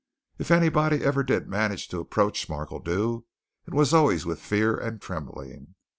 [0.39, 3.21] If anybody ever did manage to approach Markledew,
[3.67, 5.75] it was always with fear and trembling.